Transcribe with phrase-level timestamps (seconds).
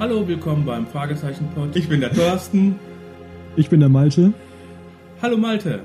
[0.00, 1.76] Hallo, willkommen beim Fragezeichen-Pod.
[1.76, 2.74] Ich bin der Thorsten.
[3.54, 4.32] Ich bin der Malte.
[5.22, 5.84] Hallo Malte.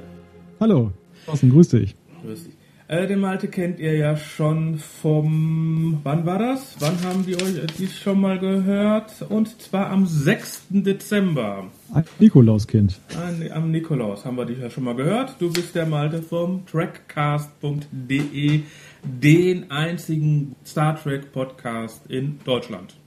[0.59, 0.91] Hallo,
[1.25, 1.95] Thorsten, grüß dich.
[2.23, 2.53] Grüß dich.
[2.87, 6.75] Äh, den Malte kennt ihr ja schon vom, wann war das?
[6.79, 9.13] Wann haben die euch die schon mal gehört?
[9.29, 10.63] Und zwar am 6.
[10.71, 11.67] Dezember.
[11.93, 12.99] Ein Nikolauskind.
[13.15, 15.35] An, am Nikolaus haben wir dich ja schon mal gehört.
[15.37, 18.61] Du bist der Malte vom trackcast.de,
[19.03, 22.98] den einzigen Star Trek Podcast in Deutschland.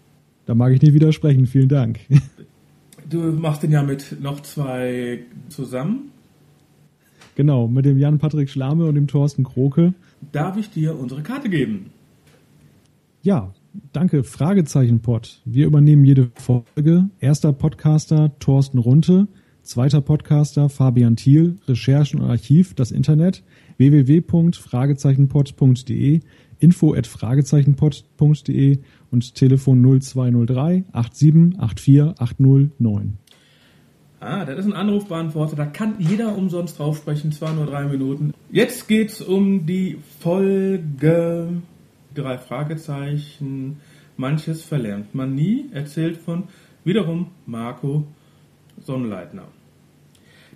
[0.53, 2.01] Da mag ich nicht widersprechen, vielen Dank.
[3.09, 6.11] Du machst den ja mit noch zwei zusammen.
[7.37, 9.95] Genau, mit dem Jan-Patrick Schlame und dem Thorsten Kroke.
[10.31, 11.87] Darf ich dir unsere Karte geben?
[13.23, 13.55] Ja,
[13.95, 14.25] danke.
[14.25, 15.41] Fragezeichen-Pod.
[15.47, 17.09] Wir übernehmen jede Folge.
[17.19, 19.29] Erster Podcaster Thorsten Runte.
[19.63, 21.57] Zweiter Podcaster Fabian Thiel.
[21.67, 23.43] Recherchen und Archiv, das Internet.
[23.79, 26.21] www.fragezeichenpod.de
[26.63, 28.79] info at fragezeichenpod.de
[29.13, 33.19] und Telefon 0203 87 84 809.
[34.21, 38.33] Ah, das ist ein Anrufbeantworter, da kann jeder umsonst drauf sprechen, zwar nur drei Minuten.
[38.51, 41.49] Jetzt geht's um die Folge
[42.15, 43.79] drei Fragezeichen.
[44.17, 46.45] Manches verlernt man nie, erzählt von
[46.85, 48.05] wiederum Marco
[48.85, 49.49] Sonnenleitner.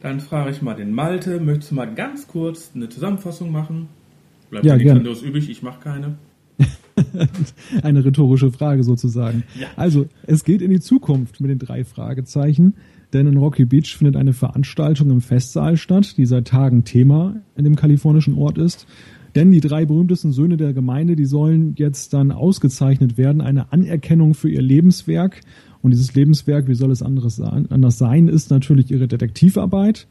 [0.00, 3.88] Dann frage ich mal den Malte, möchtest du mal ganz kurz eine Zusammenfassung machen?
[4.50, 6.18] Bleibt ja, nichts anderes übrig, ich mache keine.
[7.82, 9.44] eine rhetorische Frage sozusagen.
[9.58, 9.68] Ja.
[9.76, 12.74] Also, es geht in die Zukunft mit den drei Fragezeichen.
[13.12, 17.64] Denn in Rocky Beach findet eine Veranstaltung im Festsaal statt, die seit Tagen Thema in
[17.64, 18.86] dem kalifornischen Ort ist.
[19.34, 24.34] Denn die drei berühmtesten Söhne der Gemeinde, die sollen jetzt dann ausgezeichnet werden, eine Anerkennung
[24.34, 25.42] für ihr Lebenswerk.
[25.82, 30.08] Und dieses Lebenswerk, wie soll es anderes sein, anders sein, ist natürlich ihre Detektivarbeit.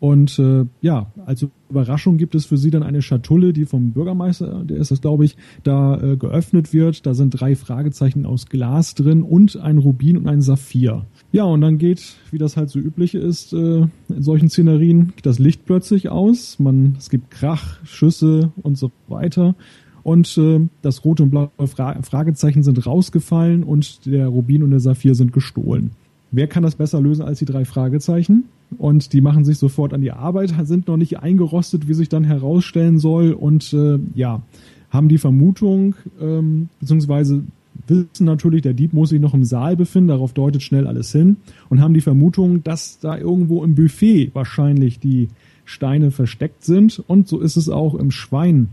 [0.00, 4.64] Und äh, ja, als Überraschung gibt es für sie dann eine Schatulle, die vom Bürgermeister,
[4.64, 7.04] der ist das glaube ich, da äh, geöffnet wird.
[7.04, 11.04] Da sind drei Fragezeichen aus Glas drin und ein Rubin und ein Saphir.
[11.32, 15.38] Ja, und dann geht, wie das halt so üblich ist, äh, in solchen Szenerien, das
[15.38, 16.58] Licht plötzlich aus.
[16.58, 19.54] Man, es gibt Krach, Schüsse und so weiter.
[20.02, 24.80] Und äh, das rote und blaue Fra Fragezeichen sind rausgefallen und der Rubin und der
[24.80, 25.90] Saphir sind gestohlen.
[26.30, 28.44] Wer kann das besser lösen als die drei Fragezeichen?
[28.78, 32.24] Und die machen sich sofort an die Arbeit, sind noch nicht eingerostet, wie sich dann
[32.24, 33.32] herausstellen soll.
[33.32, 34.42] Und äh, ja,
[34.90, 37.42] haben die Vermutung, ähm, beziehungsweise
[37.86, 41.36] wissen natürlich, der Dieb muss sich noch im Saal befinden, darauf deutet schnell alles hin.
[41.68, 45.28] Und haben die Vermutung, dass da irgendwo im Buffet wahrscheinlich die
[45.64, 47.02] Steine versteckt sind.
[47.06, 48.68] Und so ist es auch im Schwein.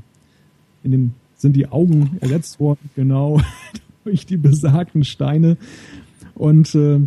[0.84, 3.42] In dem sind die Augen ersetzt worden, genau
[4.04, 5.58] durch die besagten Steine.
[6.36, 7.00] Und äh,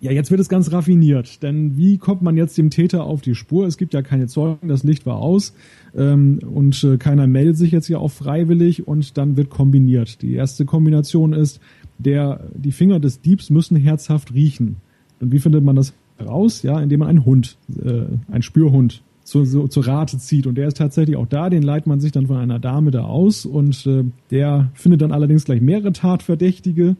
[0.00, 3.34] ja, jetzt wird es ganz raffiniert, denn wie kommt man jetzt dem Täter auf die
[3.34, 3.66] Spur?
[3.66, 5.54] Es gibt ja keine Zeugen, das Licht war aus
[5.96, 10.22] ähm, und äh, keiner meldet sich jetzt hier auch freiwillig und dann wird kombiniert.
[10.22, 11.60] Die erste Kombination ist,
[11.98, 14.76] der, die Finger des Diebs müssen herzhaft riechen.
[15.20, 16.62] Und wie findet man das heraus?
[16.62, 20.46] Ja, indem man einen Hund, äh, einen Spürhund zu, so, zur Rate zieht.
[20.46, 23.04] Und der ist tatsächlich auch da, den leitet man sich dann von einer Dame da
[23.04, 26.96] aus und äh, der findet dann allerdings gleich mehrere Tatverdächtige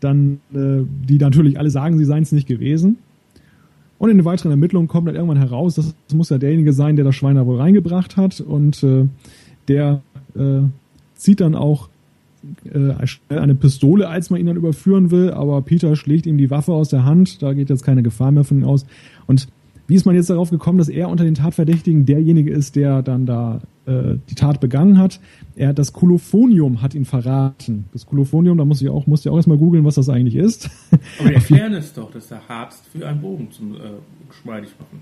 [0.00, 2.98] dann, äh, die natürlich alle sagen, sie seien es nicht gewesen.
[3.98, 7.04] Und in den weiteren Ermittlungen kommt dann irgendwann heraus, das muss ja derjenige sein, der
[7.04, 8.40] das Schwein da wohl reingebracht hat.
[8.40, 9.06] Und äh,
[9.66, 10.02] der
[10.36, 10.60] äh,
[11.16, 11.88] zieht dann auch
[12.72, 12.94] äh,
[13.28, 16.88] eine Pistole, als man ihn dann überführen will, aber Peter schlägt ihm die Waffe aus
[16.88, 18.86] der Hand, da geht jetzt keine Gefahr mehr von ihm aus.
[19.26, 19.48] Und
[19.88, 23.26] wie ist man jetzt darauf gekommen, dass er unter den Tatverdächtigen derjenige ist, der dann
[23.26, 25.20] da äh, die Tat begangen hat?
[25.56, 27.86] Er das Kolophonium hat ihn verraten.
[27.92, 30.70] Das Kolophonium, da muss ich auch, musst du auch erstmal googeln, was das eigentlich ist.
[31.18, 33.78] Aber erklären es doch, dass der Harz für einen Bogen zum äh,
[34.28, 35.00] geschmeidig machen.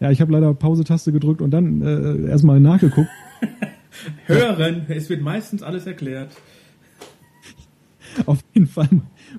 [0.00, 3.08] Ja, ich habe leider Pause-Taste gedrückt und dann äh, erstmal nachgeguckt.
[4.26, 6.30] Hören, es wird meistens alles erklärt.
[8.26, 8.88] Auf jeden Fall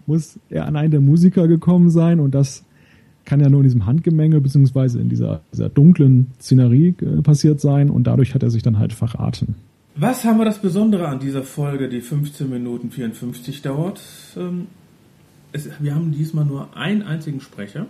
[0.05, 2.64] muss er an einen der Musiker gekommen sein und das
[3.25, 7.89] kann ja nur in diesem Handgemenge beziehungsweise in dieser, dieser dunklen Szenerie äh, passiert sein
[7.89, 9.55] und dadurch hat er sich dann halt verraten.
[9.95, 14.01] Was haben wir das Besondere an dieser Folge, die 15 Minuten 54 dauert?
[14.37, 14.67] Ähm,
[15.51, 17.87] es, wir haben diesmal nur einen einzigen Sprecher.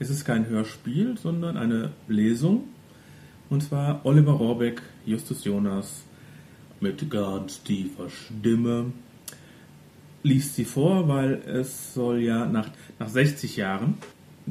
[0.00, 2.64] Es ist kein Hörspiel, sondern eine Lesung.
[3.50, 6.02] Und zwar Oliver Rohrbeck, Justus Jonas
[6.80, 8.92] mit ganz tiefer Stimme
[10.22, 13.94] liest sie vor, weil es soll ja nach, nach 60 Jahren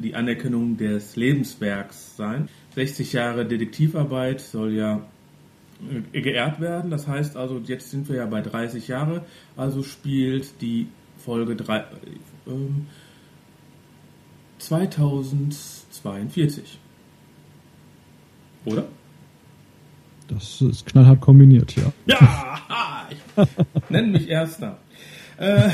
[0.02, 2.48] die Anerkennung des Lebenswerks sein.
[2.74, 5.02] 60 Jahre Detektivarbeit soll ja
[6.12, 6.90] äh, geehrt werden.
[6.90, 9.24] Das heißt also, jetzt sind wir ja bei 30 Jahre,
[9.56, 11.84] also spielt die Folge 3, äh,
[14.58, 16.78] 2042.
[18.64, 18.84] Oder?
[20.28, 21.92] Das ist knallhart kombiniert, ja.
[22.06, 22.54] Ja!
[23.10, 23.18] Ich
[23.88, 24.76] nenne mich Erster.
[25.38, 25.70] Äh,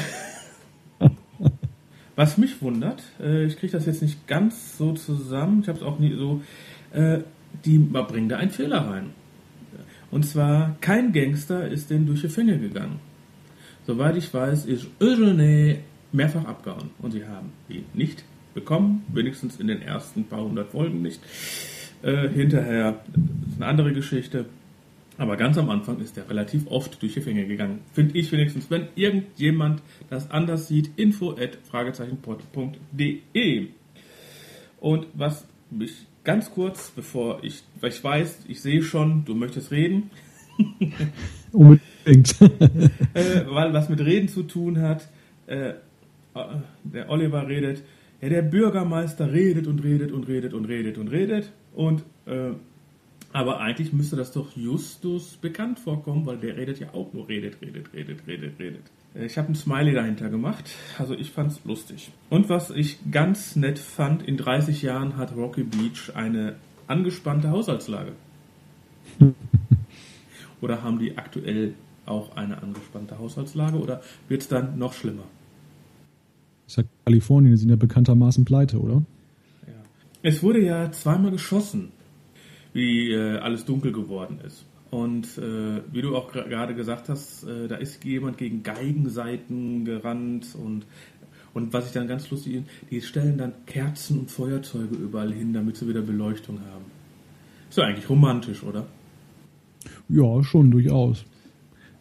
[2.17, 5.85] Was mich wundert, äh, ich kriege das jetzt nicht ganz so zusammen, ich habe es
[5.85, 6.43] auch nie so,
[6.93, 7.21] äh,
[7.65, 9.11] die bringen da einen Fehler rein.
[10.11, 13.01] Und zwar, kein Gangster ist denn durch die Finger gegangen.
[13.87, 15.79] Soweit ich weiß, ist Eugene
[16.13, 18.25] mehrfach abgehauen und sie haben ihn nicht
[18.55, 21.21] bekommen, wenigstens in den ersten paar hundert Folgen nicht.
[22.03, 23.01] Äh, hinterher
[23.49, 24.47] ist eine andere Geschichte.
[25.17, 27.81] Aber ganz am Anfang ist er relativ oft durch die Finger gegangen.
[27.93, 28.71] Finde ich wenigstens.
[28.71, 33.69] Wenn irgendjemand das anders sieht, info at fragezeichenpod.de.
[34.81, 39.71] Und was mich ganz kurz, bevor ich, weil ich weiß, ich sehe schon, du möchtest
[39.71, 40.11] reden.
[41.53, 42.41] Unbedingt.
[43.15, 45.09] äh, weil was mit Reden zu tun hat,
[45.47, 45.75] äh,
[46.83, 47.85] der Oliver redet,
[48.21, 52.53] ja, der Bürgermeister redet und redet und redet und redet und redet und äh,
[53.35, 57.61] aber eigentlich müsste das doch Justus bekannt vorkommen, weil der redet ja auch nur redet,
[57.61, 58.83] redet, redet, redet, redet.
[59.13, 62.13] Äh, ich habe ein Smiley dahinter gemacht, also ich fand's lustig.
[62.31, 66.55] Und was ich ganz nett fand, in 30 Jahren hat Rocky Beach eine
[66.87, 68.13] angespannte Haushaltslage.
[70.61, 71.75] oder haben die aktuell
[72.07, 75.25] auch eine angespannte Haushaltslage oder wird es dann noch schlimmer?
[76.69, 79.03] Ich sag, Kalifornien, sind ja bekanntermaßen pleite, oder?
[79.67, 79.73] Ja.
[80.23, 81.91] Es wurde ja zweimal geschossen,
[82.75, 84.67] wie äh, alles dunkel geworden ist.
[84.91, 90.55] Und äh, wie du auch gerade gesagt hast, äh, da ist jemand gegen Geigenseiten gerannt
[90.55, 90.85] und
[91.55, 95.53] und was ich dann ganz lustig finde, die stellen dann Kerzen und Feuerzeuge überall hin,
[95.53, 96.85] damit sie wieder Beleuchtung haben.
[97.71, 98.87] Ist ja eigentlich romantisch, oder?
[100.09, 101.25] Ja, schon durchaus.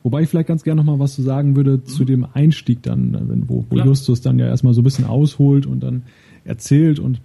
[0.01, 1.85] Wobei ich vielleicht ganz gerne noch mal was zu sagen würde mhm.
[1.85, 5.67] zu dem Einstieg dann, wenn, wo, wo Justus dann ja erstmal so ein bisschen ausholt
[5.67, 6.03] und dann
[6.45, 7.21] erzählt und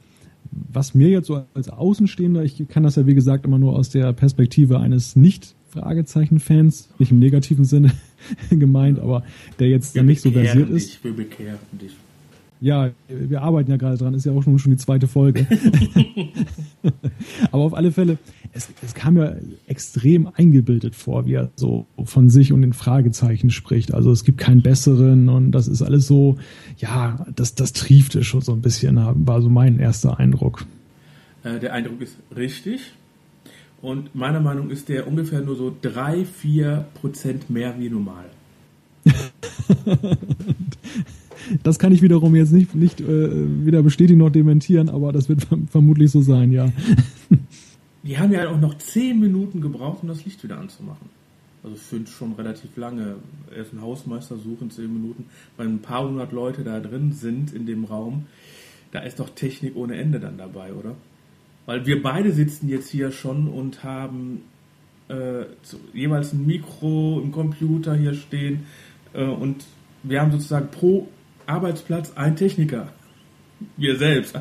[0.50, 3.90] was mir jetzt so als Außenstehender, ich kann das ja wie gesagt immer nur aus
[3.90, 7.92] der Perspektive eines nicht Fragezeichen-Fans, nicht im negativen Sinne
[8.50, 9.22] gemeint, aber
[9.58, 11.04] der jetzt dann nicht so versiert dich, ist.
[11.04, 11.92] Wir bekehren dich.
[12.60, 15.46] Ja, wir arbeiten ja gerade dran, ist ja auch schon, schon die zweite Folge.
[17.52, 18.18] Aber auf alle Fälle,
[18.52, 23.50] es, es kam ja extrem eingebildet vor, wie er so von sich und den Fragezeichen
[23.50, 23.94] spricht.
[23.94, 26.36] Also es gibt keinen besseren und das ist alles so,
[26.78, 30.66] ja, das, das triefte schon so ein bisschen, war so mein erster Eindruck.
[31.44, 32.92] Äh, der Eindruck ist richtig.
[33.80, 38.24] Und meiner Meinung ist der ungefähr nur so drei, vier Prozent mehr wie normal.
[41.62, 45.46] Das kann ich wiederum jetzt nicht, nicht äh, weder bestätigen noch dementieren, aber das wird
[45.70, 46.72] vermutlich so sein, ja.
[48.02, 51.08] Die haben ja auch noch zehn Minuten gebraucht, um das Licht wieder anzumachen.
[51.62, 53.16] Also finde schon relativ lange.
[53.54, 57.66] Erst ein Hausmeister suchen zehn Minuten, weil ein paar hundert Leute da drin sind in
[57.66, 58.26] dem Raum.
[58.92, 60.94] Da ist doch Technik ohne Ende dann dabei, oder?
[61.66, 64.42] Weil wir beide sitzen jetzt hier schon und haben
[65.08, 65.44] äh,
[65.92, 68.64] jeweils ein Mikro, ein Computer hier stehen
[69.12, 69.66] äh, und
[70.02, 71.08] wir haben sozusagen pro
[71.48, 72.88] Arbeitsplatz ein Techniker.
[73.76, 74.38] Wir selbst.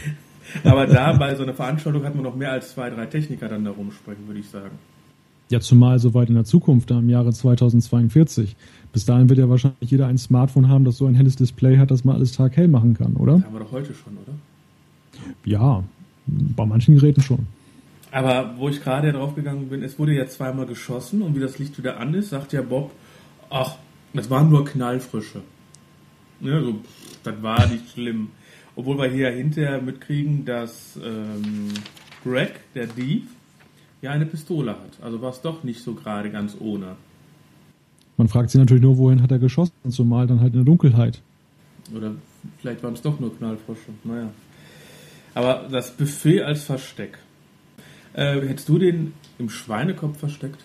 [0.64, 3.64] Aber da bei so einer Veranstaltung hat man noch mehr als zwei, drei Techniker dann
[3.64, 4.76] da rumsprechen, würde ich sagen.
[5.48, 8.56] Ja, zumal so weit in der Zukunft, da im Jahre 2042.
[8.92, 11.90] Bis dahin wird ja wahrscheinlich jeder ein Smartphone haben, das so ein helles Display hat,
[11.90, 13.34] dass man alles taghell machen kann, oder?
[13.34, 14.34] Das haben wir doch heute schon, oder?
[15.44, 15.84] Ja,
[16.26, 17.46] bei manchen Geräten schon.
[18.12, 21.58] Aber wo ich gerade drauf gegangen bin, es wurde ja zweimal geschossen und wie das
[21.58, 22.92] Licht wieder an ist, sagt ja Bob,
[23.50, 23.76] ach,
[24.14, 25.42] das waren nur Knallfrische.
[26.40, 26.80] Ne, so,
[27.22, 28.30] das war nicht schlimm.
[28.76, 31.68] Obwohl wir hier hinterher mitkriegen, dass ähm,
[32.24, 33.28] Greg, der Dieb,
[34.02, 35.02] ja eine Pistole hat.
[35.02, 36.96] Also war es doch nicht so gerade ganz ohne.
[38.16, 41.20] Man fragt sich natürlich nur, wohin hat er geschossen, zumal dann halt in der Dunkelheit.
[41.94, 42.12] Oder
[42.58, 43.92] vielleicht waren es doch nur Knallfrosche.
[44.04, 44.30] Naja.
[45.34, 47.18] Aber das Buffet als Versteck.
[48.12, 50.60] Äh, hättest du den im Schweinekopf versteckt?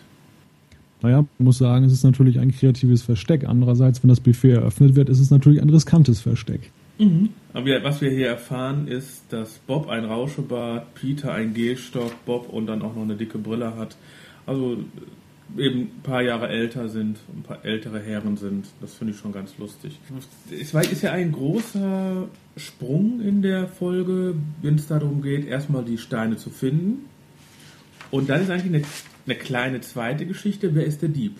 [1.01, 3.45] Naja, muss sagen, es ist natürlich ein kreatives Versteck.
[3.47, 6.71] Andererseits, wenn das Buffet eröffnet wird, ist es natürlich ein riskantes Versteck.
[6.97, 7.29] Mhm.
[7.53, 12.67] Aber was wir hier erfahren, ist, dass Bob ein Rauschebart, Peter ein Gehstock, Bob und
[12.67, 13.97] dann auch noch eine dicke Brille hat.
[14.45, 14.77] Also
[15.57, 18.67] eben ein paar Jahre älter sind, ein paar ältere Herren sind.
[18.81, 19.99] Das finde ich schon ganz lustig.
[20.51, 25.97] Es ist ja ein großer Sprung in der Folge, wenn es darum geht, erstmal die
[25.97, 27.05] Steine zu finden.
[28.11, 28.83] Und dann ist eigentlich eine
[29.25, 31.37] eine kleine zweite Geschichte, wer ist der Dieb?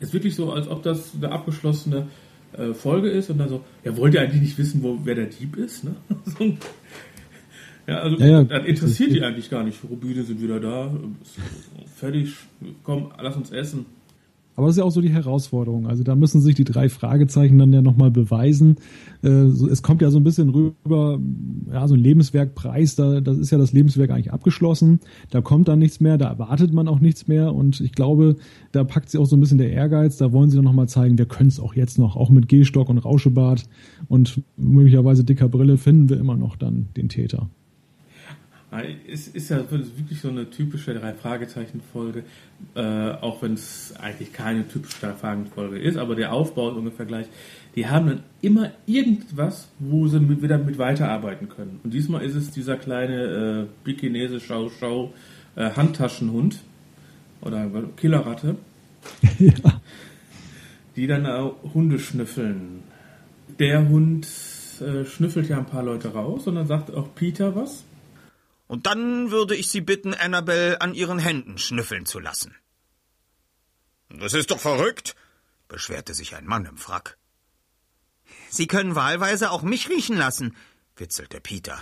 [0.00, 2.08] Es ist wirklich so, als ob das eine abgeschlossene
[2.52, 5.26] äh, Folge ist und dann so, ja, wollt ihr eigentlich nicht wissen, wo, wer der
[5.26, 5.84] Dieb ist?
[5.84, 5.94] Ne?
[7.86, 8.44] ja, also ja, ja.
[8.44, 9.78] das interessiert die eigentlich gar nicht.
[9.88, 10.92] Rubine sind wieder da,
[11.96, 12.34] fertig,
[12.82, 13.86] komm, lass uns essen.
[14.60, 15.86] Aber das ist ja auch so die Herausforderung.
[15.86, 18.76] Also da müssen sich die drei Fragezeichen dann ja nochmal beweisen.
[19.22, 21.18] Äh, es kommt ja so ein bisschen rüber,
[21.72, 25.00] ja, so ein Lebenswerkpreis, da, das ist ja das Lebenswerk eigentlich abgeschlossen.
[25.30, 27.54] Da kommt dann nichts mehr, da erwartet man auch nichts mehr.
[27.54, 28.36] Und ich glaube,
[28.72, 30.18] da packt sie auch so ein bisschen der Ehrgeiz.
[30.18, 32.90] Da wollen sie dann nochmal zeigen, wir können es auch jetzt noch, auch mit Gehstock
[32.90, 33.64] und Rauschebart
[34.08, 37.48] und möglicherweise dicker Brille finden wir immer noch dann den Täter.
[39.08, 42.22] Es ist ja wirklich so eine typische Drei-Fragezeichen-Folge,
[42.76, 47.26] äh, auch wenn es eigentlich keine typische Drei-Fragen-Folge ist, aber der Aufbau ist ungefähr gleich.
[47.74, 51.80] Die haben dann immer irgendwas, wo sie mit, wieder mit weiterarbeiten können.
[51.82, 55.12] Und diesmal ist es dieser kleine äh, Bikinese Schau-Schau
[55.56, 56.60] äh, Handtaschenhund
[57.40, 58.56] oder Killerratte,
[59.40, 59.80] ja.
[60.94, 62.84] die dann auch Hunde schnüffeln.
[63.58, 64.28] Der Hund
[64.80, 67.84] äh, schnüffelt ja ein paar Leute raus und dann sagt auch Peter was.
[68.70, 72.54] Und dann würde ich Sie bitten, Annabelle an Ihren Händen schnüffeln zu lassen.
[74.08, 75.16] Das ist doch verrückt,
[75.66, 77.18] beschwerte sich ein Mann im Frack.
[78.48, 80.54] Sie können wahlweise auch mich riechen lassen,
[80.96, 81.78] witzelte Peter.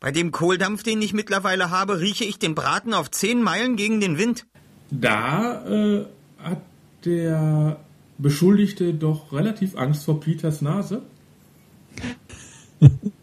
[0.00, 3.98] Bei dem Kohldampf, den ich mittlerweile habe, rieche ich den Braten auf zehn Meilen gegen
[4.02, 4.44] den Wind.
[4.90, 6.04] Da äh,
[6.40, 6.60] hat
[7.06, 7.80] der
[8.18, 11.00] Beschuldigte doch relativ Angst vor Peters Nase.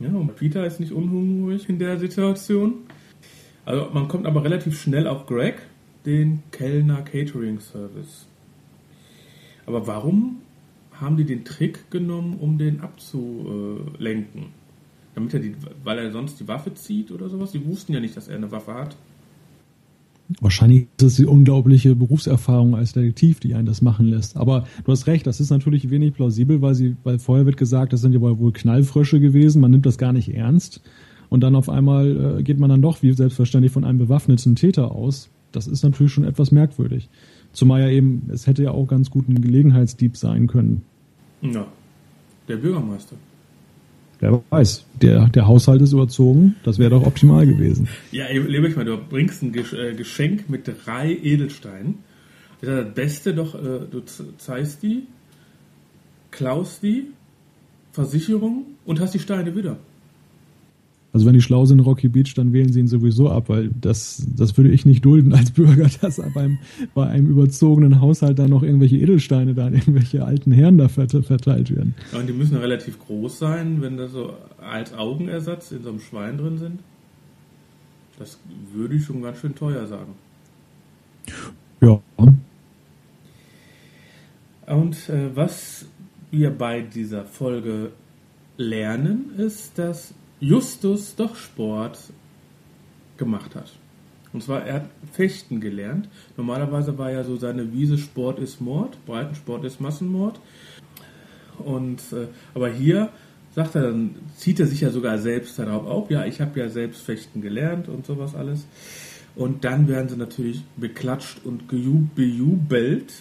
[0.00, 2.86] Ja, und Peter ist nicht unhungrig in der Situation.
[3.66, 5.60] Also man kommt aber relativ schnell auf Greg,
[6.06, 8.26] den Kellner Catering Service.
[9.66, 10.40] Aber warum
[10.92, 14.46] haben die den Trick genommen, um den abzulenken?
[15.14, 15.54] Damit er die,
[15.84, 17.52] weil er sonst die Waffe zieht oder sowas?
[17.52, 18.96] Die wussten ja nicht, dass er eine Waffe hat.
[20.40, 24.36] Wahrscheinlich ist es die unglaubliche Berufserfahrung als Detektiv, die einen das machen lässt.
[24.36, 27.92] Aber du hast recht, das ist natürlich wenig plausibel, weil sie, weil vorher wird gesagt,
[27.92, 30.80] das sind ja wohl Knallfrösche gewesen, man nimmt das gar nicht ernst.
[31.28, 34.92] Und dann auf einmal äh, geht man dann doch wie selbstverständlich von einem bewaffneten Täter
[34.92, 35.30] aus.
[35.52, 37.08] Das ist natürlich schon etwas merkwürdig.
[37.52, 40.82] Zumal ja eben, es hätte ja auch ganz gut ein Gelegenheitsdieb sein können.
[41.42, 41.66] Ja,
[42.48, 43.16] der Bürgermeister.
[44.20, 47.88] Wer weiß, der, der Haushalt ist überzogen, das wäre doch optimal gewesen.
[48.12, 51.98] Ja, lebe ich mal, du bringst ein äh, Geschenk mit drei Edelsteinen.
[52.60, 54.02] Das das Beste doch, äh, du
[54.36, 55.04] zeigst die,
[56.30, 57.06] klaust die,
[57.92, 59.78] Versicherung und hast die Steine wieder.
[61.12, 63.70] Also wenn die schlau sind in Rocky Beach, dann wählen sie ihn sowieso ab, weil
[63.80, 66.58] das, das würde ich nicht dulden als Bürger, dass beim,
[66.94, 71.74] bei einem überzogenen Haushalt dann noch irgendwelche Edelsteine da an irgendwelche alten Herren da verteilt
[71.74, 71.94] werden.
[72.12, 76.00] Ja, und die müssen relativ groß sein, wenn da so als Augenersatz in so einem
[76.00, 76.80] Schwein drin sind.
[78.18, 78.38] Das
[78.72, 80.12] würde ich schon ganz schön teuer sagen.
[81.80, 82.00] Ja.
[84.66, 85.86] Und äh, was
[86.30, 87.90] wir bei dieser Folge
[88.56, 91.98] lernen, ist, dass Justus doch Sport
[93.18, 93.72] gemacht hat.
[94.32, 96.08] Und zwar, er hat Fechten gelernt.
[96.36, 100.40] Normalerweise war ja so seine Wiese Sport ist Mord, Breitensport ist Massenmord.
[101.58, 103.10] Und, äh, aber hier
[103.54, 106.10] sagt er, dann zieht er sich ja sogar selbst darauf auf.
[106.10, 108.66] Ja, ich habe ja selbst Fechten gelernt und sowas alles.
[109.34, 113.12] Und dann werden sie natürlich beklatscht und bejubelt.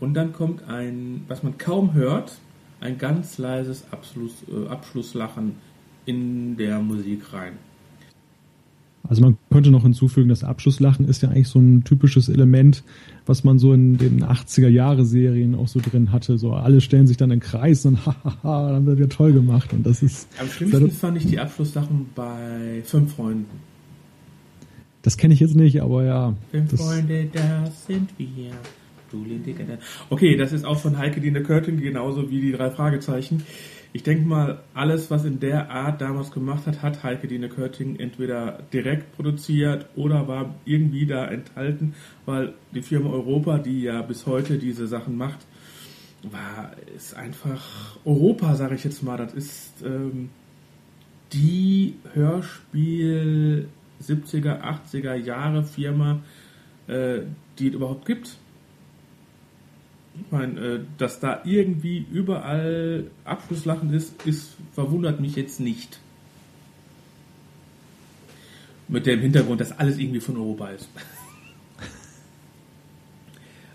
[0.00, 2.38] Und dann kommt ein, was man kaum hört,
[2.80, 5.56] ein ganz leises Abschluss, äh, Abschlusslachen
[6.06, 7.52] in der Musik rein.
[9.08, 12.82] Also man könnte noch hinzufügen, das Abschlusslachen ist ja eigentlich so ein typisches Element,
[13.24, 16.38] was man so in den 80er Jahre Serien auch so drin hatte.
[16.38, 19.86] So alle stellen sich dann in Kreis und hahaha, dann wird ja toll gemacht und
[19.86, 20.28] das ist.
[20.40, 23.46] Am schlimmsten fand ich die Abschlusslachen bei Fünf Freunden.
[25.02, 26.34] Das kenne ich jetzt nicht, aber ja.
[26.50, 28.50] Fünf Freunde, da sind wir.
[30.10, 33.44] Okay, das ist auch von Heike Dine Körting, genauso wie die drei Fragezeichen.
[33.96, 37.98] Ich denke mal, alles, was in der Art damals gemacht hat, hat Heike Dine Körting
[37.98, 41.94] entweder direkt produziert oder war irgendwie da enthalten,
[42.26, 45.46] weil die Firma Europa, die ja bis heute diese Sachen macht,
[46.24, 49.16] war, ist einfach Europa, sage ich jetzt mal.
[49.16, 50.28] Das ist ähm,
[51.32, 53.66] die Hörspiel
[54.02, 54.60] 70er,
[54.92, 56.20] 80er Jahre Firma,
[56.86, 57.20] äh,
[57.58, 58.36] die es überhaupt gibt.
[60.18, 66.00] Ich meine, äh, dass da irgendwie überall Abschlusslachen ist, ist, verwundert mich jetzt nicht.
[68.88, 70.88] Mit dem Hintergrund, dass alles irgendwie von Europa ist.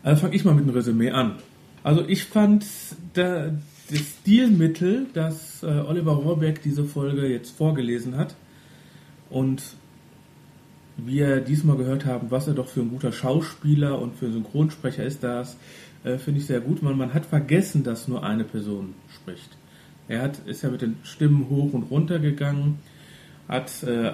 [0.03, 1.36] Also fange ich mal mit dem Resümee an.
[1.83, 2.65] Also ich fand
[3.13, 3.51] da,
[3.88, 8.36] das Stilmittel, das äh, Oliver Rohrbeck diese Folge jetzt vorgelesen hat
[9.29, 9.62] und
[10.98, 15.24] wir diesmal gehört haben, was er doch für ein guter Schauspieler und für Synchronsprecher ist,
[15.24, 15.57] das
[16.03, 19.58] äh, finde ich sehr gut, weil man hat vergessen, dass nur eine Person spricht.
[20.08, 22.79] Er hat, ist ja mit den Stimmen hoch und runter gegangen,
[23.48, 24.13] hat äh,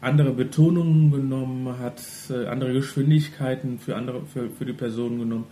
[0.00, 5.46] andere Betonungen genommen, hat äh, andere Geschwindigkeiten für andere für, für die Personen genommen.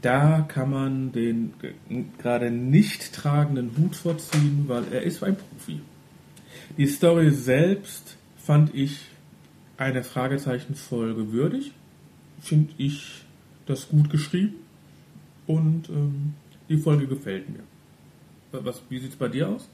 [0.00, 1.54] Da kann man den
[2.18, 5.80] gerade nicht tragenden Hut vorziehen, weil er ist ein Profi.
[6.76, 9.00] Die Story selbst fand ich
[9.76, 11.72] eine Fragezeichenfolge würdig.
[12.40, 13.24] Finde ich
[13.68, 14.54] das gut geschrieben
[15.46, 16.34] und ähm,
[16.68, 17.60] die Folge gefällt mir.
[18.62, 19.68] Was, wie sieht es bei dir aus?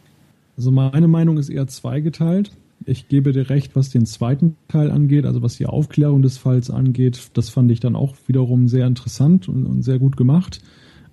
[0.56, 2.52] Also meine Meinung ist eher zweigeteilt.
[2.86, 6.70] Ich gebe dir recht, was den zweiten Teil angeht, also was die Aufklärung des Falls
[6.70, 7.30] angeht.
[7.34, 10.60] Das fand ich dann auch wiederum sehr interessant und, und sehr gut gemacht.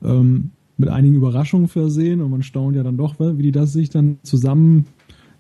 [0.03, 3.89] Ähm, mit einigen Überraschungen versehen und man staunt ja dann doch, wie die das sich
[3.89, 4.88] dann zusammen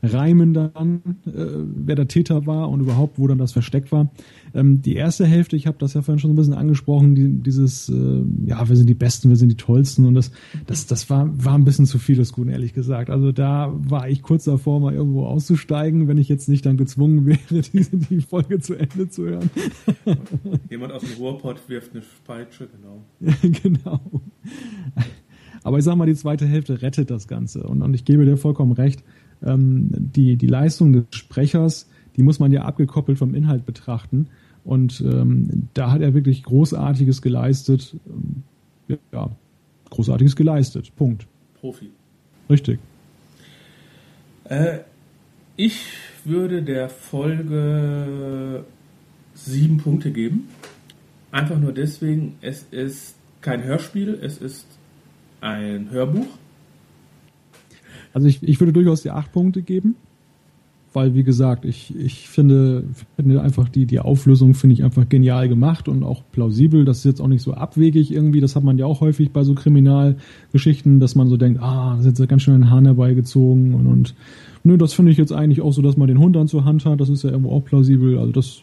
[0.03, 1.31] reimen dann, äh,
[1.75, 4.11] wer der Täter war und überhaupt, wo dann das versteckt war.
[4.53, 7.89] Ähm, die erste Hälfte, ich habe das ja vorhin schon ein bisschen angesprochen, die, dieses,
[7.89, 10.31] äh, ja, wir sind die Besten, wir sind die Tollsten und das,
[10.65, 13.09] das, das war, war ein bisschen zu viel des Guten, ehrlich gesagt.
[13.09, 17.25] Also da war ich kurz davor, mal irgendwo auszusteigen, wenn ich jetzt nicht dann gezwungen
[17.25, 19.49] wäre, diese, die Folge zu Ende zu hören.
[20.69, 23.05] Jemand aus dem Ruhrpott wirft eine Peitsche, genau.
[23.63, 23.99] genau.
[25.63, 27.63] Aber ich sag mal, die zweite Hälfte rettet das Ganze.
[27.63, 29.03] Und, und ich gebe dir vollkommen recht
[29.45, 34.27] ähm, die, die Leistung des Sprechers, die muss man ja abgekoppelt vom Inhalt betrachten.
[34.63, 37.95] Und ähm, da hat er wirklich Großartiges geleistet.
[38.07, 39.29] Ähm, ja,
[39.89, 40.91] Großartiges geleistet.
[40.95, 41.25] Punkt.
[41.59, 41.89] Profi.
[42.49, 42.79] Richtig.
[44.45, 44.79] Äh,
[45.55, 45.85] ich
[46.25, 48.65] würde der Folge
[49.33, 50.49] sieben Punkte geben.
[51.31, 54.67] Einfach nur deswegen, es ist kein Hörspiel, es ist
[55.39, 56.27] ein Hörbuch.
[58.13, 59.95] Also ich, ich würde durchaus die acht Punkte geben,
[60.93, 62.83] weil wie gesagt, ich, ich finde,
[63.15, 66.83] finde einfach die, die Auflösung finde ich einfach genial gemacht und auch plausibel.
[66.83, 68.41] Das ist jetzt auch nicht so abwegig irgendwie.
[68.41, 72.05] Das hat man ja auch häufig bei so Kriminalgeschichten, dass man so denkt, ah, das
[72.05, 74.15] ist jetzt ganz schön ein Hahn herbeigezogen und, und
[74.63, 76.85] nö, das finde ich jetzt eigentlich auch so, dass man den Hund dann zur Hand
[76.85, 76.99] hat.
[76.99, 78.17] Das ist ja irgendwo auch plausibel.
[78.17, 78.61] Also das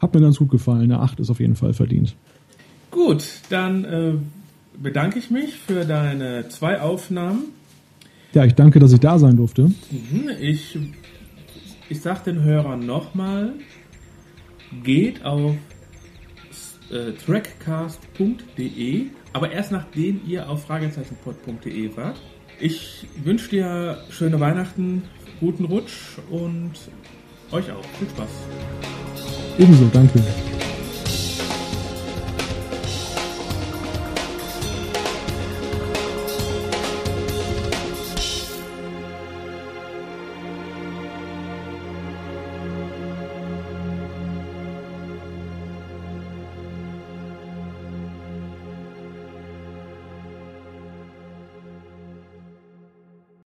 [0.00, 0.82] hat mir ganz gut gefallen.
[0.82, 2.16] Eine acht ist auf jeden Fall verdient.
[2.90, 4.14] Gut, dann äh,
[4.82, 7.44] bedanke ich mich für deine zwei Aufnahmen
[8.32, 9.62] ja, ich danke, dass ich da sein durfte.
[9.62, 10.78] Mhm, ich,
[11.88, 13.54] ich sag den Hörern nochmal,
[14.82, 15.54] geht auf
[16.90, 22.20] äh, trackcast.de, aber erst nachdem ihr auf fragezeichenpod.de wart.
[22.60, 25.04] Ich wünsche dir schöne Weihnachten,
[25.38, 26.72] guten Rutsch und
[27.52, 27.84] euch auch.
[27.98, 28.30] Viel Spaß.
[29.58, 30.22] Ebenso, danke.